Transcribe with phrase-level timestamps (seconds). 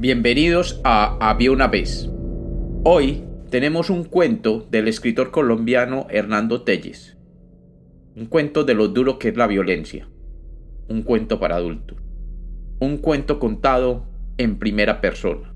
[0.00, 2.08] Bienvenidos a Había una vez.
[2.84, 7.18] Hoy tenemos un cuento del escritor colombiano Hernando Telles.
[8.16, 10.08] Un cuento de lo duro que es la violencia.
[10.88, 11.98] Un cuento para adultos.
[12.78, 14.06] Un cuento contado
[14.38, 15.52] en primera persona.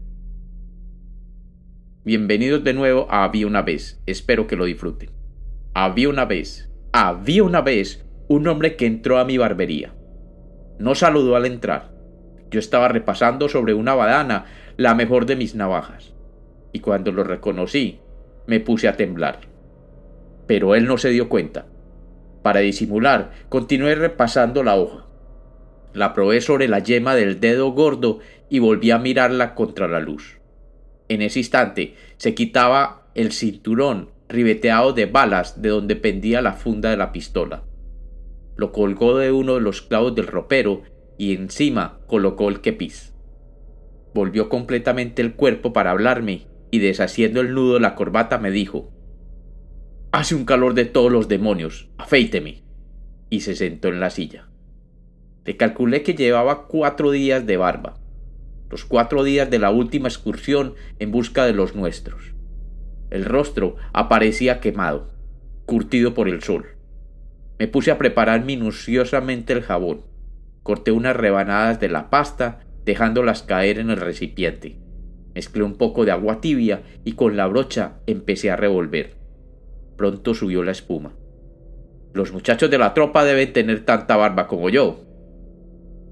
[2.05, 4.03] Bienvenidos de nuevo a Había una vez.
[4.05, 5.09] Espero que lo disfruten.
[5.73, 9.95] Había una vez, había una vez un hombre que entró a mi barbería.
[10.79, 11.94] No saludó al entrar
[12.55, 16.15] yo estaba repasando sobre una badana la mejor de mis navajas,
[16.73, 17.99] y cuando lo reconocí,
[18.47, 19.41] me puse a temblar.
[20.47, 21.67] Pero él no se dio cuenta.
[22.43, 25.07] Para disimular, continué repasando la hoja.
[25.95, 30.39] La probé sobre la yema del dedo gordo y volví a mirarla contra la luz.
[31.09, 36.91] En ese instante se quitaba el cinturón ribeteado de balas de donde pendía la funda
[36.91, 37.65] de la pistola.
[38.57, 40.83] Lo colgó de uno de los clavos del ropero
[41.19, 43.13] y encima colocó el kepis.
[44.15, 48.93] Volvió completamente el cuerpo para hablarme y deshaciendo el nudo de la corbata me dijo
[50.13, 52.63] Hace un calor de todos los demonios, afeíteme.
[53.31, 54.49] Y se sentó en la silla.
[55.45, 57.99] Le calculé que llevaba cuatro días de barba,
[58.71, 62.35] los cuatro días de la última excursión en busca de los nuestros.
[63.11, 65.11] El rostro aparecía quemado,
[65.67, 66.67] curtido por el sol.
[67.59, 70.14] Me puse a preparar minuciosamente el jabón
[70.65, 74.79] Corté unas rebanadas de la pasta, dejándolas caer en el recipiente.
[75.35, 79.15] Mezclé un poco de agua tibia y con la brocha empecé a revolver.
[79.97, 81.13] Pronto subió la espuma.
[82.15, 85.05] Los muchachos de la tropa deben tener tanta barba como yo.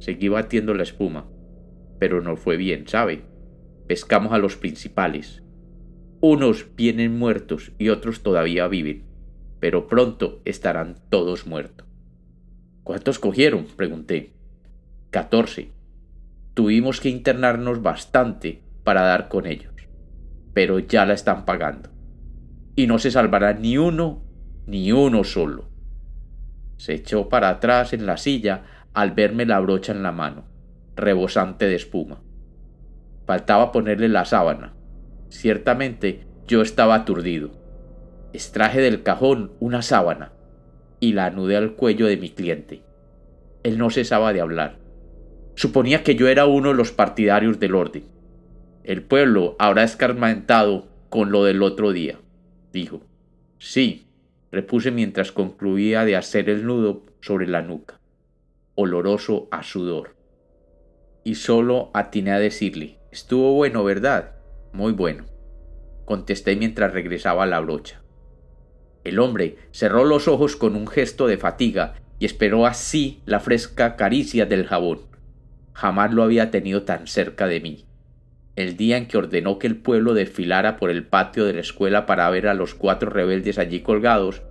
[0.00, 1.26] Seguí batiendo la espuma.
[1.98, 3.22] Pero no fue bien, ¿sabe?
[3.86, 5.42] Pescamos a los principales.
[6.20, 9.04] Unos vienen muertos y otros todavía viven,
[9.60, 11.86] pero pronto estarán todos muertos.
[12.82, 13.64] ¿Cuántos cogieron?
[13.76, 14.41] pregunté.
[15.12, 15.70] 14.
[16.54, 19.74] Tuvimos que internarnos bastante para dar con ellos,
[20.54, 21.90] pero ya la están pagando.
[22.76, 24.22] Y no se salvará ni uno,
[24.64, 25.68] ni uno solo.
[26.78, 28.62] Se echó para atrás en la silla
[28.94, 30.44] al verme la brocha en la mano,
[30.96, 32.22] rebosante de espuma.
[33.26, 34.72] Faltaba ponerle la sábana.
[35.28, 37.50] Ciertamente yo estaba aturdido.
[38.32, 40.32] Extraje del cajón una sábana
[41.00, 42.82] y la anudé al cuello de mi cliente.
[43.62, 44.81] Él no cesaba de hablar.
[45.54, 48.04] Suponía que yo era uno de los partidarios del orden.
[48.84, 52.18] El pueblo habrá escarmentado con lo del otro día,
[52.72, 53.02] dijo.
[53.58, 54.08] Sí,
[54.50, 58.00] repuse mientras concluía de hacer el nudo sobre la nuca,
[58.74, 60.16] oloroso a sudor.
[61.22, 64.32] Y solo atiné a decirle, estuvo bueno, ¿verdad?
[64.72, 65.26] Muy bueno,
[66.04, 68.02] contesté mientras regresaba a la brocha.
[69.04, 73.96] El hombre cerró los ojos con un gesto de fatiga y esperó así la fresca
[73.96, 75.11] caricia del jabón.
[75.72, 77.86] Jamás lo había tenido tan cerca de mí.
[78.54, 82.04] El día en que ordenó que el pueblo desfilara por el patio de la escuela
[82.04, 84.42] para ver a los cuatro rebeldes allí colgados,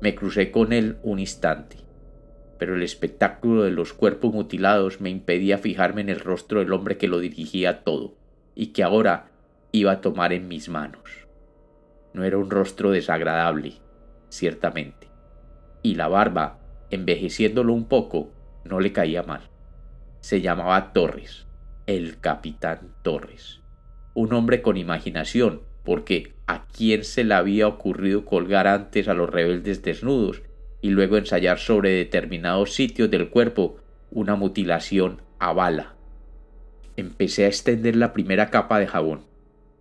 [0.00, 1.76] me crucé con él un instante.
[2.58, 6.96] Pero el espectáculo de los cuerpos mutilados me impedía fijarme en el rostro del hombre
[6.96, 8.16] que lo dirigía todo,
[8.54, 9.28] y que ahora
[9.72, 11.26] iba a tomar en mis manos.
[12.14, 13.74] No era un rostro desagradable,
[14.30, 15.08] ciertamente,
[15.82, 16.58] y la barba,
[16.90, 18.32] envejeciéndolo un poco,
[18.64, 19.49] no le caía mal
[20.20, 21.46] se llamaba Torres,
[21.86, 23.60] el capitán Torres.
[24.14, 29.30] Un hombre con imaginación, porque a quién se le había ocurrido colgar antes a los
[29.30, 30.42] rebeldes desnudos
[30.82, 33.78] y luego ensayar sobre determinados sitios del cuerpo
[34.10, 35.94] una mutilación a bala.
[36.96, 39.22] Empecé a extender la primera capa de jabón.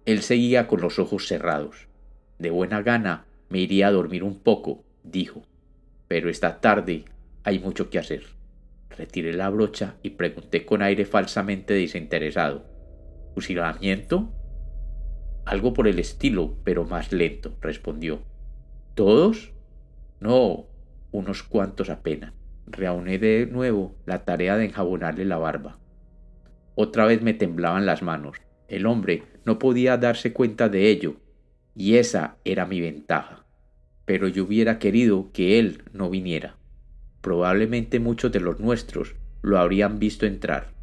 [0.05, 1.87] Él seguía con los ojos cerrados.
[2.37, 5.43] De buena gana me iría a dormir un poco, dijo,
[6.07, 7.05] pero esta tarde
[7.43, 8.38] hay mucho que hacer.
[8.99, 12.65] Retiré la brocha y pregunté con aire falsamente desinteresado.
[13.33, 14.33] ¿Fusilamiento?
[15.45, 18.19] Algo por el estilo, pero más lento, respondió.
[18.95, 19.53] ¿Todos?
[20.19, 20.65] No,
[21.11, 22.33] unos cuantos apenas.
[22.67, 25.79] Reauné de nuevo la tarea de enjabonarle la barba.
[26.75, 28.35] Otra vez me temblaban las manos.
[28.67, 31.21] El hombre no podía darse cuenta de ello,
[31.73, 33.45] y esa era mi ventaja.
[34.03, 36.58] Pero yo hubiera querido que él no viniera.
[37.21, 40.73] Probablemente muchos de los nuestros lo habrían visto entrar,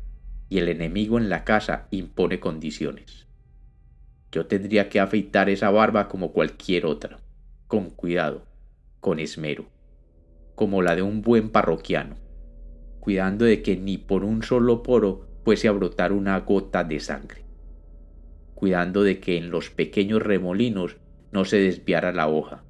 [0.48, 3.26] y el enemigo en la casa impone condiciones.
[4.32, 7.18] Yo tendría que afeitar esa barba como cualquier otra,
[7.68, 8.42] con cuidado,
[9.00, 9.66] con esmero,
[10.54, 12.16] como la de un buen parroquiano,
[13.00, 17.42] cuidando de que ni por un solo poro fuese a brotar una gota de sangre,
[18.54, 20.96] cuidando de que en los pequeños remolinos
[21.32, 22.64] no se desviara la hoja,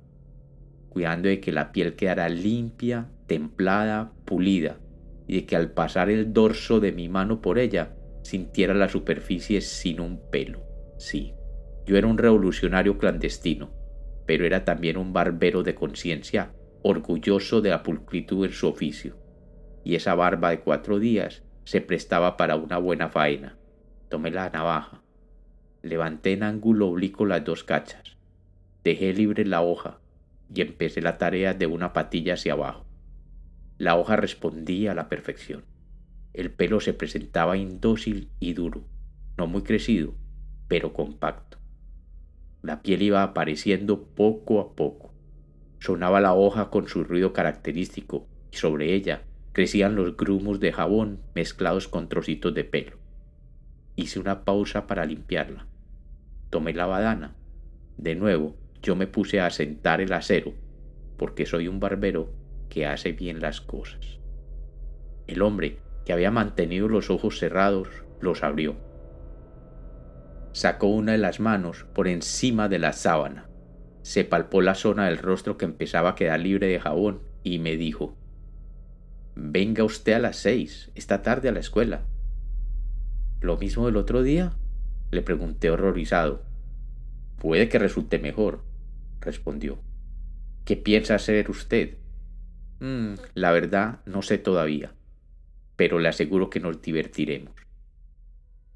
[0.88, 4.78] cuidando de que la piel quedara limpia, templada, pulida,
[5.26, 9.60] y de que al pasar el dorso de mi mano por ella sintiera la superficie
[9.60, 10.62] sin un pelo.
[10.98, 11.34] Sí,
[11.84, 13.70] yo era un revolucionario clandestino,
[14.26, 16.52] pero era también un barbero de conciencia,
[16.82, 19.16] orgulloso de la pulcritud en su oficio.
[19.84, 23.56] Y esa barba de cuatro días se prestaba para una buena faena.
[24.08, 25.02] Tomé la navaja,
[25.82, 28.16] levanté en ángulo oblicuo las dos cachas,
[28.84, 30.00] dejé libre la hoja
[30.52, 32.85] y empecé la tarea de una patilla hacia abajo.
[33.78, 35.64] La hoja respondía a la perfección.
[36.32, 38.84] El pelo se presentaba indócil y duro,
[39.36, 40.14] no muy crecido,
[40.66, 41.58] pero compacto.
[42.62, 45.12] La piel iba apareciendo poco a poco.
[45.78, 51.20] Sonaba la hoja con su ruido característico y sobre ella crecían los grumos de jabón
[51.34, 52.96] mezclados con trocitos de pelo.
[53.94, 55.66] Hice una pausa para limpiarla.
[56.48, 57.34] Tomé la badana.
[57.98, 60.54] De nuevo, yo me puse a sentar el acero,
[61.18, 62.32] porque soy un barbero
[62.68, 64.18] que hace bien las cosas.
[65.26, 67.88] El hombre, que había mantenido los ojos cerrados,
[68.20, 68.76] los abrió.
[70.52, 73.48] Sacó una de las manos por encima de la sábana.
[74.02, 77.76] Se palpó la zona del rostro que empezaba a quedar libre de jabón y me
[77.76, 78.16] dijo,
[79.34, 82.02] Venga usted a las seis, esta tarde a la escuela.
[83.40, 84.52] ¿Lo mismo del otro día?
[85.10, 86.42] Le pregunté horrorizado.
[87.38, 88.64] Puede que resulte mejor,
[89.20, 89.78] respondió.
[90.64, 91.98] ¿Qué piensa hacer usted?
[92.78, 94.92] Mm, la verdad no sé todavía,
[95.76, 97.54] pero le aseguro que nos divertiremos.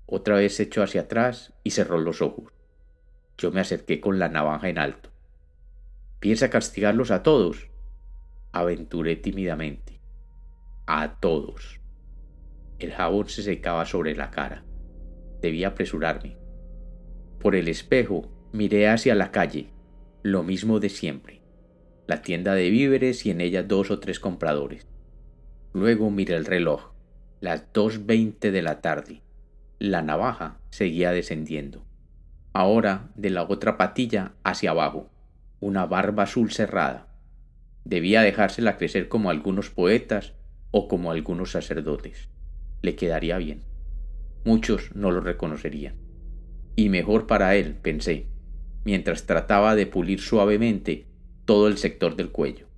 [0.06, 2.52] Otra vez se echó hacia atrás y cerró los ojos.
[3.36, 5.10] Yo me acerqué con la navaja en alto.
[6.18, 7.68] ¿Piensa castigarlos a todos?
[8.52, 10.00] Aventuré tímidamente.
[10.86, 11.80] A todos.
[12.78, 14.64] El jabón se secaba sobre la cara.
[15.42, 16.38] Debía apresurarme.
[17.38, 19.72] Por el espejo miré hacia la calle,
[20.22, 21.39] lo mismo de siempre
[22.10, 24.88] la tienda de víveres y en ella dos o tres compradores.
[25.72, 26.90] Luego miré el reloj,
[27.40, 29.22] las dos veinte de la tarde.
[29.78, 31.86] La navaja seguía descendiendo.
[32.52, 35.08] Ahora de la otra patilla hacia abajo,
[35.60, 37.06] una barba azul cerrada.
[37.84, 40.34] Debía dejársela crecer como algunos poetas
[40.72, 42.28] o como algunos sacerdotes.
[42.82, 43.62] Le quedaría bien.
[44.44, 45.94] Muchos no lo reconocerían.
[46.74, 48.26] Y mejor para él, pensé,
[48.84, 51.06] mientras trataba de pulir suavemente
[51.50, 52.68] todo el sector del cuello,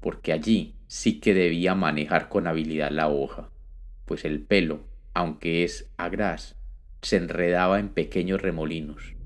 [0.00, 3.48] porque allí sí que debía manejar con habilidad la hoja,
[4.04, 4.80] pues el pelo,
[5.14, 6.58] aunque es a gras,
[7.00, 9.16] se enredaba en pequeños remolinos,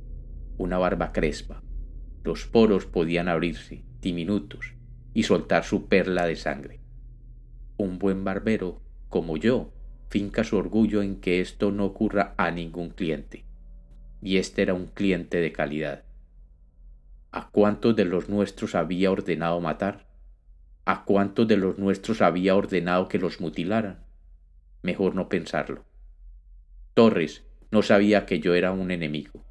[0.59, 1.61] una barba crespa.
[2.23, 4.75] Los poros podían abrirse, diminutos,
[5.13, 6.79] y soltar su perla de sangre.
[7.79, 9.73] Un buen barbero, como yo,
[10.09, 13.45] finca su orgullo en que esto no ocurra a ningún cliente.
[14.23, 16.05] Y este era un cliente de calidad.
[17.35, 20.07] ¿A cuántos de los nuestros había ordenado matar?
[20.85, 24.05] ¿A cuántos de los nuestros había ordenado que los mutilaran?
[24.83, 25.87] Mejor no pensarlo.
[26.93, 29.47] Torres no sabía que yo era un enemigo.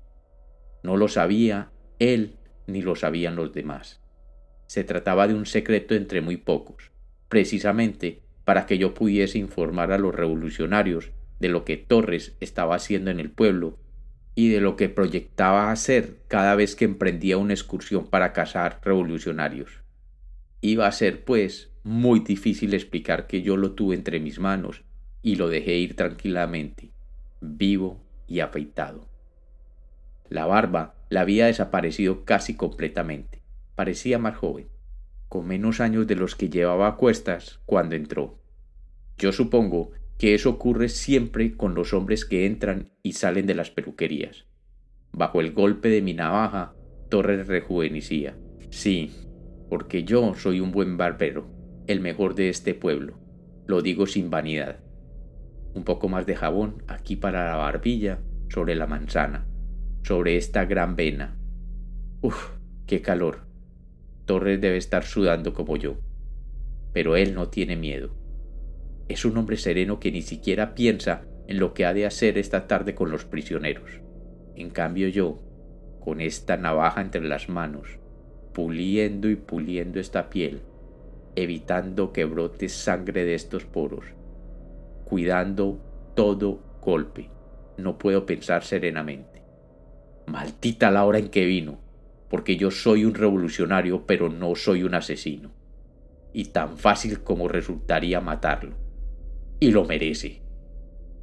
[0.83, 2.38] No lo sabía él
[2.68, 4.00] ni lo sabían los demás.
[4.68, 6.92] Se trataba de un secreto entre muy pocos,
[7.30, 13.10] precisamente para que yo pudiese informar a los revolucionarios de lo que Torres estaba haciendo
[13.10, 13.80] en el pueblo
[14.42, 19.84] y de lo que proyectaba hacer cada vez que emprendía una excursión para cazar revolucionarios.
[20.62, 24.82] Iba a ser, pues, muy difícil explicar que yo lo tuve entre mis manos
[25.22, 26.90] y lo dejé ir tranquilamente,
[27.40, 29.08] vivo y afeitado.
[30.27, 33.44] La barba la había desaparecido casi completamente.
[33.75, 34.70] Parecía más joven,
[35.30, 38.39] con menos años de los que llevaba a cuestas cuando entró.
[39.20, 43.72] Yo supongo que eso ocurre siempre con los hombres que entran y salen de las
[43.72, 44.46] peluquerías.
[45.12, 46.75] Bajo el golpe de mi navaja,
[47.10, 48.38] Torres rejuvenecía.
[48.70, 49.12] Sí,
[49.68, 51.48] porque yo soy un buen barbero,
[51.88, 53.18] el mejor de este pueblo.
[53.66, 54.84] Lo digo sin vanidad.
[55.74, 59.48] Un poco más de jabón aquí para la barbilla, sobre la manzana,
[60.04, 61.36] sobre esta gran vena.
[62.22, 62.51] Uf,
[62.86, 63.48] qué calor.
[64.25, 65.98] Torres debe estar sudando como yo.
[66.94, 68.21] Pero él no tiene miedo.
[69.12, 72.65] Es un hombre sereno que ni siquiera piensa en lo que ha de hacer esta
[72.65, 74.00] tarde con los prisioneros.
[74.56, 75.38] En cambio yo,
[76.00, 78.00] con esta navaja entre las manos,
[78.53, 80.62] puliendo y puliendo esta piel,
[81.36, 84.06] evitando que brote sangre de estos poros,
[85.03, 85.82] cuidando
[86.15, 87.30] todo golpe,
[87.75, 89.44] no puedo pensar serenamente.
[90.25, 91.82] Maldita la hora en que vino,
[92.30, 95.51] porque yo soy un revolucionario, pero no soy un asesino.
[96.32, 98.81] Y tan fácil como resultaría matarlo
[99.62, 100.41] y lo merece.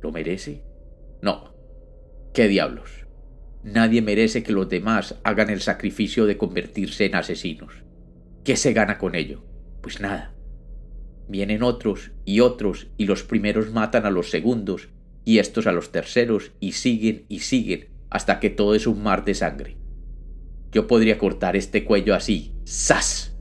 [0.00, 0.62] ¿Lo merece?
[1.20, 1.52] No.
[2.32, 3.04] ¿Qué diablos?
[3.64, 7.82] Nadie merece que los demás hagan el sacrificio de convertirse en asesinos.
[8.44, 9.44] ¿Qué se gana con ello?
[9.82, 10.36] Pues nada.
[11.26, 14.88] Vienen otros y otros y los primeros matan a los segundos
[15.24, 19.24] y estos a los terceros, y siguen y siguen hasta que todo es un mar
[19.26, 19.76] de sangre.
[20.72, 23.36] Yo podría cortar este cuello así, ¡zas!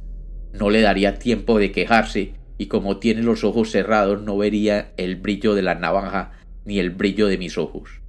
[0.52, 5.16] No le daría tiempo de quejarse, y como tiene los ojos cerrados no vería el
[5.16, 6.32] brillo de la navaja
[6.66, 8.02] ni el brillo de mis ojos.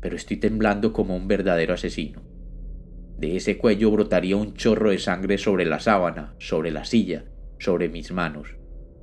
[0.00, 2.22] Pero estoy temblando como un verdadero asesino.
[3.18, 7.24] De ese cuello brotaría un chorro de sangre sobre la sábana, sobre la silla,
[7.58, 8.56] sobre mis manos,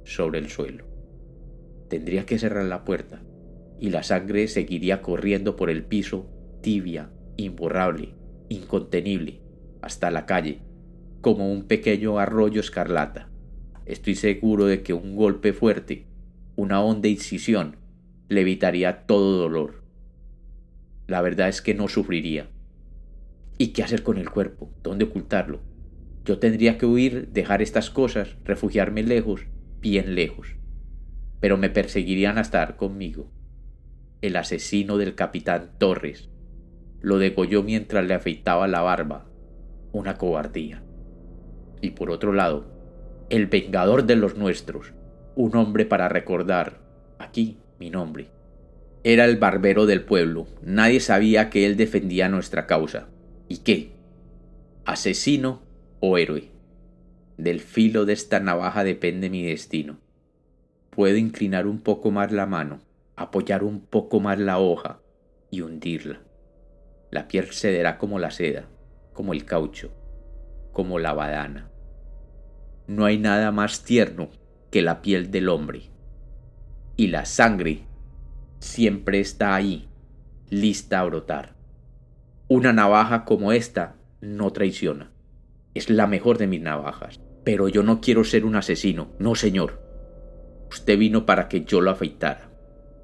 [0.04, 0.86] sobre el suelo.
[1.90, 3.22] Tendría que cerrar la puerta,
[3.80, 6.30] y la sangre seguiría corriendo por el piso,
[6.62, 8.14] tibia, imborrable,
[8.50, 9.42] incontenible,
[9.82, 10.60] hasta la calle,
[11.22, 13.31] como un pequeño arroyo escarlata.
[13.86, 16.06] Estoy seguro de que un golpe fuerte,
[16.56, 17.78] una honda incisión,
[18.30, 19.84] le evitaría todo dolor.
[21.08, 22.48] La verdad es que no sufriría.
[23.58, 24.72] ¿Y qué hacer con el cuerpo?
[24.84, 25.60] ¿Dónde ocultarlo?
[26.24, 29.48] Yo tendría que huir, dejar estas cosas, refugiarme lejos,
[29.82, 30.56] bien lejos.
[31.40, 33.32] Pero me perseguirían hasta dar conmigo.
[34.22, 36.30] El asesino del capitán Torres
[37.02, 39.26] lo degolló mientras le afeitaba la barba.
[39.92, 40.84] Una cobardía.
[41.82, 42.71] Y por otro lado,
[43.32, 44.92] el vengador de los nuestros,
[45.36, 46.82] un hombre para recordar,
[47.18, 48.28] aquí mi nombre.
[49.06, 53.08] Era el barbero del pueblo, nadie sabía que él defendía nuestra causa.
[53.48, 53.94] ¿Y qué?
[54.84, 55.62] ¿Asesino
[56.02, 56.50] o héroe?
[57.38, 59.98] Del filo de esta navaja depende mi destino.
[60.90, 62.82] Puedo inclinar un poco más la mano,
[63.16, 65.00] apoyar un poco más la hoja
[65.50, 66.20] y hundirla.
[67.12, 68.68] La piel cederá como la seda,
[69.14, 69.90] como el caucho,
[70.74, 71.71] como la badana
[72.88, 74.30] no hay nada más tierno
[74.70, 75.84] que la piel del hombre.
[76.98, 77.84] Y la sangre
[78.60, 79.88] siempre está ahí,
[80.50, 81.56] lista a brotar.
[82.48, 85.12] Una navaja como esta no traiciona.
[85.74, 87.20] Es la mejor de mis navajas.
[87.44, 89.82] Pero yo no quiero ser un asesino, no señor.
[90.70, 92.50] Usted vino para que yo lo afeitara,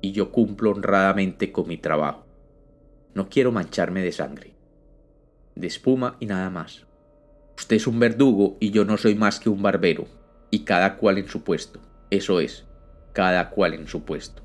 [0.01, 2.25] y yo cumplo honradamente con mi trabajo.
[3.13, 4.53] No quiero mancharme de sangre,
[5.55, 6.86] de espuma y nada más.
[7.57, 10.07] Usted es un verdugo y yo no soy más que un barbero,
[10.51, 11.79] y cada cual en su puesto.
[12.11, 12.65] Eso es,
[13.13, 14.43] cada cual en su puesto.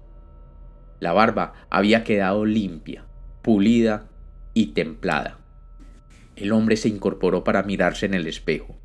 [0.98, 3.04] La barba había quedado limpia,
[3.42, 4.08] pulida
[4.54, 5.38] y templada.
[6.36, 8.78] El hombre se incorporó para mirarse en el espejo.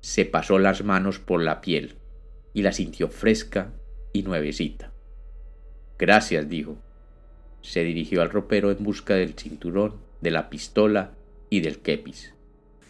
[0.00, 1.96] Se pasó las manos por la piel
[2.52, 3.72] y la sintió fresca
[4.12, 4.92] y nuevecita.
[5.98, 6.78] Gracias, dijo.
[7.62, 11.12] Se dirigió al ropero en busca del cinturón, de la pistola
[11.48, 12.34] y del kepis.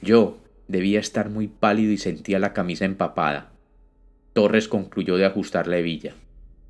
[0.02, 3.52] Yo, Debía estar muy pálido y sentía la camisa empapada.
[4.32, 6.14] Torres concluyó de ajustar la hebilla.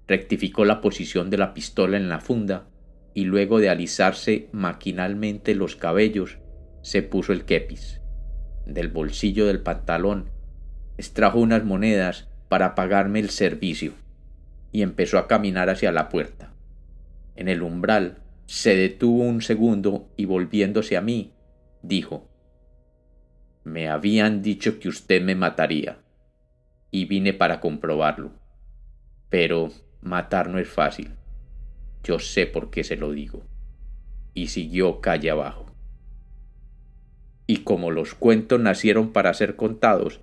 [0.06, 2.66] Rectificó la posición de la pistola en la funda
[3.14, 6.38] y luego de alisarse maquinalmente los cabellos,
[6.82, 8.00] se puso el kepis.
[8.66, 10.30] Del bolsillo del pantalón
[10.98, 13.92] extrajo unas monedas para pagarme el servicio
[14.70, 16.52] y empezó a caminar hacia la puerta.
[17.34, 21.32] En el umbral se detuvo un segundo y volviéndose a mí,
[21.82, 22.28] dijo
[23.66, 25.98] me habían dicho que usted me mataría,
[26.92, 28.30] y vine para comprobarlo.
[29.28, 31.16] Pero matar no es fácil.
[32.04, 33.42] Yo sé por qué se lo digo.
[34.34, 35.66] Y siguió calle abajo.
[37.48, 40.20] Y como los cuentos nacieron para ser contados,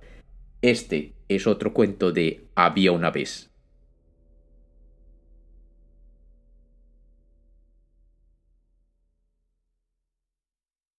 [0.62, 3.53] este es otro cuento de Había una vez.